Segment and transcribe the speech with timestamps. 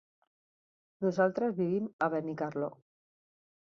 [1.05, 2.75] Nosaltres vivim a Benicarló.